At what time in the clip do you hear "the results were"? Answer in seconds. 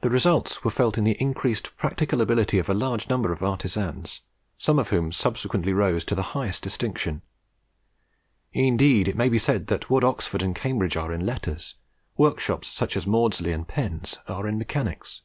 0.00-0.72